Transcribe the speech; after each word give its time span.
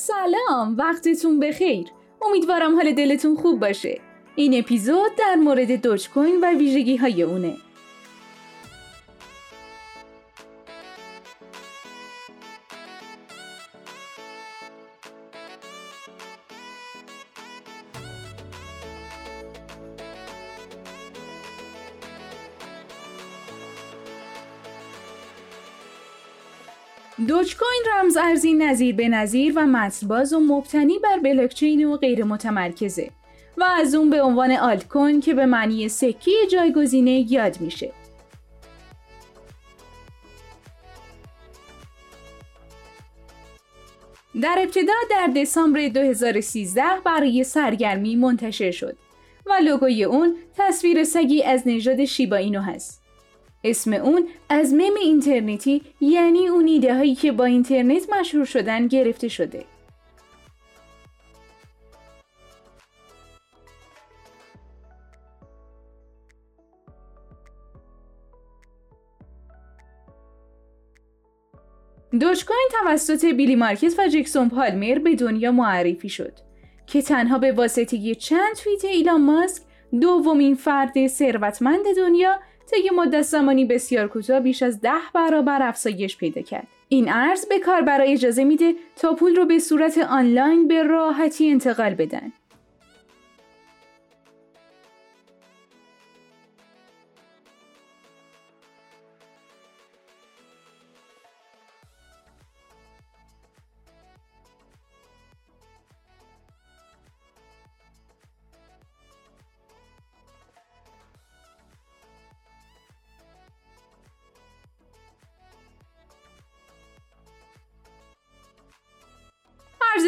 سلام 0.00 0.76
وقتتون 0.78 1.40
بخیر. 1.40 1.86
امیدوارم 2.22 2.74
حال 2.76 2.92
دلتون 2.92 3.36
خوب 3.36 3.60
باشه. 3.60 4.00
این 4.36 4.58
اپیزود 4.58 5.14
در 5.18 5.34
مورد 5.34 5.82
دوج 5.82 6.08
کوین 6.08 6.40
و 6.40 6.58
ویژگی 6.58 6.96
های 6.96 7.22
اونه. 7.22 7.56
دوج 27.26 27.56
کوین 27.56 27.82
رمز 27.94 28.16
ارزی 28.16 28.52
نظیر 28.52 28.94
به 28.94 29.08
نظیر 29.08 29.52
و 29.56 29.66
متنباز 29.66 30.32
و 30.32 30.40
مبتنی 30.40 30.98
بر 30.98 31.18
بلاکچین 31.18 31.84
و 31.84 31.96
غیر 31.96 32.24
متمرکزه 32.24 33.10
و 33.56 33.64
از 33.64 33.94
اون 33.94 34.10
به 34.10 34.22
عنوان 34.22 34.50
آلت 34.50 34.88
کوین 34.88 35.20
که 35.20 35.34
به 35.34 35.46
معنی 35.46 35.88
سکی 35.88 36.30
جایگزینه 36.52 37.32
یاد 37.32 37.60
میشه. 37.60 37.92
در 44.42 44.58
ابتدا 44.58 44.92
در 45.10 45.32
دسامبر 45.36 45.88
2013 45.88 46.82
برای 47.04 47.44
سرگرمی 47.44 48.16
منتشر 48.16 48.70
شد 48.70 48.96
و 49.46 49.52
لوگوی 49.64 50.04
اون 50.04 50.36
تصویر 50.56 51.04
سگی 51.04 51.42
از 51.42 51.62
نژاد 51.66 52.04
شیبا 52.04 52.36
اینو 52.36 52.60
هست. 52.60 53.07
اسم 53.64 53.92
اون 53.92 54.28
از 54.48 54.74
مم 54.74 54.94
اینترنتی 55.00 55.82
یعنی 56.00 56.48
اون 56.48 56.66
ایده 56.66 56.94
هایی 56.94 57.14
که 57.14 57.32
با 57.32 57.44
اینترنت 57.44 58.12
مشهور 58.12 58.44
شدن 58.44 58.86
گرفته 58.86 59.28
شده. 59.28 59.64
دوجکوین 72.20 72.68
توسط 72.70 73.24
بیلی 73.24 73.56
مارکت 73.56 73.94
و 73.98 74.08
جکسون 74.08 74.48
پالمر 74.48 74.98
به 74.98 75.14
دنیا 75.14 75.52
معرفی 75.52 76.08
شد 76.08 76.32
که 76.86 77.02
تنها 77.02 77.38
به 77.38 77.52
واسطه 77.52 78.14
چند 78.14 78.56
توییت 78.56 78.84
ایلان 78.84 79.22
ماسک 79.22 79.62
دومین 80.00 80.54
فرد 80.54 81.06
ثروتمند 81.06 81.84
دنیا 81.96 82.38
طی 82.70 82.90
مدت 82.96 83.22
زمانی 83.22 83.64
بسیار 83.64 84.08
کوتاه 84.08 84.40
بیش 84.40 84.62
از 84.62 84.80
ده 84.80 84.90
برابر 85.14 85.62
افزایش 85.62 86.16
پیدا 86.16 86.42
کرد. 86.42 86.66
این 86.88 87.08
ارز 87.12 87.46
به 87.48 87.58
کاربرا 87.58 88.04
اجازه 88.04 88.44
میده 88.44 88.74
تا 88.96 89.14
پول 89.14 89.36
رو 89.36 89.44
به 89.44 89.58
صورت 89.58 89.98
آنلاین 89.98 90.68
به 90.68 90.82
راحتی 90.82 91.50
انتقال 91.50 91.94
بدن. 91.94 92.32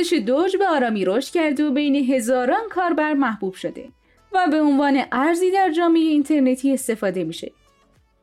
ارزش 0.00 0.12
دوج 0.26 0.56
به 0.56 0.66
آرامی 0.66 1.04
رشد 1.04 1.32
کرده 1.32 1.64
و 1.64 1.70
بین 1.70 1.94
هزاران 1.96 2.68
کاربر 2.70 3.12
محبوب 3.12 3.54
شده 3.54 3.88
و 4.32 4.48
به 4.50 4.60
عنوان 4.60 5.02
ارزی 5.12 5.50
در 5.50 5.72
جامعه 5.72 6.02
اینترنتی 6.02 6.72
استفاده 6.72 7.24
میشه. 7.24 7.52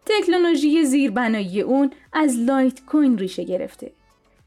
تکنولوژی 0.05 0.85
زیربنایی 0.85 1.61
اون 1.61 1.91
از 2.13 2.39
Litecoin 2.39 3.17
ریشه 3.17 3.43
گرفته. 3.43 3.91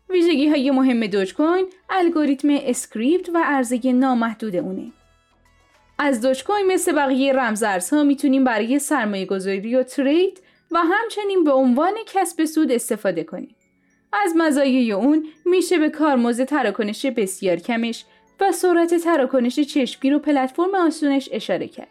ویژگی 0.09 0.49
های 0.49 0.71
مهم 0.71 1.07
دوج 1.07 1.35
کوین 1.35 1.67
الگوریتم 1.91 2.49
Scrypt 2.51 3.29
و 3.29 3.43
عرضه 3.45 3.93
نامحدود 3.93 4.57
اونه. 4.57 4.93
از 5.99 6.21
دوج 6.21 6.45
کوین 6.45 6.67
مثل 6.67 6.93
بقیه 6.93 7.33
رمزارزها 7.33 8.03
می‌تونیم 8.03 8.45
برای 8.45 8.79
سرمایه 8.79 9.27
گذاری 9.27 9.77
و 9.77 9.83
trade 9.83 10.41
و 10.71 10.79
همچنین 10.79 11.45
به 11.45 11.53
عنوان 11.53 11.95
کسب 12.07 12.45
سود 12.45 12.73
استفاده 12.73 13.25
کنیم. 13.25 13.55
از 14.13 14.33
مزایای 14.37 14.93
اون 14.93 15.27
میشه 15.45 15.79
به 15.79 15.91
کارمزد 15.91 16.45
تراکنش 16.45 17.07
بسیار 17.07 17.57
کمش 17.57 18.05
و 18.41 18.53
سرعت 18.53 18.95
تراکنش 18.95 19.61
چشمگیر 19.61 20.15
و 20.15 20.19
پلتفرم 20.19 20.75
آسونش 20.75 21.29
اشاره 21.33 21.69
کرد. 21.69 21.89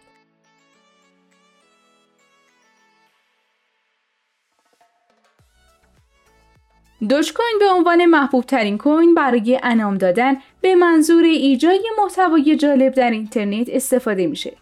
دوش 7.09 7.33
کوین 7.33 7.59
به 7.59 7.69
عنوان 7.69 8.05
محبوب 8.05 8.43
ترین 8.43 8.77
کوین 8.77 9.15
برای 9.15 9.59
انام 9.63 9.97
دادن 9.97 10.37
به 10.61 10.75
منظور 10.75 11.23
ایجای 11.23 11.89
محتوای 11.97 12.55
جالب 12.55 12.93
در 12.93 13.11
اینترنت 13.11 13.69
استفاده 13.69 14.27
میشه. 14.27 14.53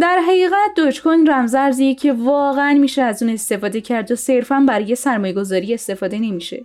در 0.00 0.18
حقیقت 0.18 0.74
دوج 0.76 1.02
کوین 1.02 1.30
رمزارزیه 1.30 1.94
که 1.94 2.12
واقعا 2.12 2.74
میشه 2.74 3.02
از 3.02 3.22
اون 3.22 3.32
استفاده 3.32 3.80
کرد 3.80 4.10
و 4.10 4.16
صرفا 4.16 4.64
برای 4.68 4.94
سرمایه 4.94 5.32
گذاری 5.32 5.74
استفاده 5.74 6.18
نمیشه. 6.18 6.64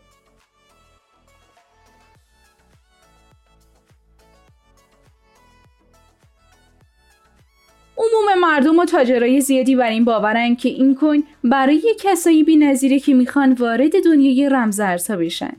مردم 8.51 8.79
و 8.79 8.85
تاجرای 8.85 9.41
زیادی 9.41 9.75
بر 9.75 9.89
این 9.89 10.05
باورن 10.05 10.55
که 10.55 10.69
این 10.69 10.95
کوین 10.95 11.23
برای 11.43 11.95
کسایی 11.99 12.43
بی‌نظیره 12.43 12.99
که 12.99 13.13
می‌خوان 13.13 13.53
وارد 13.53 14.03
دنیای 14.05 14.49
رمزارزها 14.49 15.17
بشن. 15.17 15.51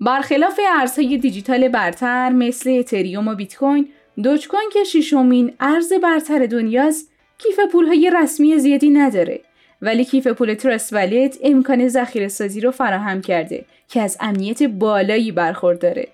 برخلاف 0.00 0.60
ارزهای 0.78 1.18
دیجیتال 1.18 1.68
برتر 1.68 2.32
مثل 2.32 2.70
اتریوم 2.78 3.28
و 3.28 3.34
بیت 3.34 3.56
کوین 3.56 3.88
دوج 4.16 4.48
کوین 4.48 4.70
که 4.72 4.84
ششمین 4.84 5.52
ارز 5.60 5.92
برتر 5.92 6.46
دنیاست 6.46 7.12
کیف 7.38 7.58
های 7.88 8.12
رسمی 8.22 8.58
زیادی 8.58 8.90
نداره. 8.90 9.40
ولی 9.82 10.04
کیف 10.04 10.26
پول 10.26 10.54
ترست 10.54 10.92
ولت 10.92 11.38
امکان 11.42 11.88
ذخیره 11.88 12.28
سازی 12.28 12.60
رو 12.60 12.70
فراهم 12.70 13.20
کرده 13.20 13.64
که 13.88 14.00
از 14.00 14.16
امنیت 14.20 14.62
بالایی 14.62 15.32
برخورداره 15.32 16.08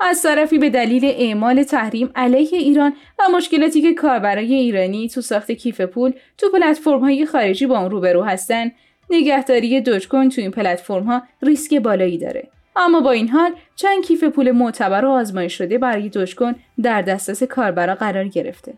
از 0.00 0.22
طرفی 0.22 0.58
به 0.58 0.70
دلیل 0.70 1.04
اعمال 1.04 1.62
تحریم 1.62 2.10
علیه 2.14 2.58
ایران 2.58 2.92
و 3.18 3.22
مشکلاتی 3.36 3.82
که 3.82 3.94
کاربرای 3.94 4.54
ایرانی 4.54 5.08
تو 5.08 5.20
ساخت 5.20 5.50
کیف 5.50 5.80
پول 5.80 6.12
تو 6.38 6.50
پلتفرم 6.50 7.00
های 7.00 7.26
خارجی 7.26 7.66
با 7.66 7.78
اون 7.78 7.90
روبرو 7.90 8.22
هستن 8.22 8.72
نگهداری 9.10 9.80
دوج 9.80 10.08
کوین 10.08 10.28
تو 10.28 10.40
این 10.40 10.50
پلتفرم 10.50 11.02
ها 11.04 11.22
ریسک 11.42 11.74
بالایی 11.74 12.18
داره. 12.18 12.48
اما 12.76 13.00
با 13.00 13.10
این 13.10 13.28
حال 13.28 13.54
چند 13.76 14.04
کیف 14.04 14.24
پول 14.24 14.50
معتبر 14.50 15.04
و 15.04 15.10
آزمایش 15.10 15.58
شده 15.58 15.78
برای 15.78 16.08
دوشکن 16.08 16.54
در 16.82 17.02
دسترس 17.02 17.42
کاربرا 17.42 17.94
قرار 17.94 18.24
گرفته. 18.24 18.74